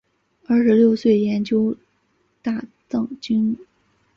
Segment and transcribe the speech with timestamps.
[0.47, 1.77] 二十六岁研究
[2.41, 3.55] 大藏经。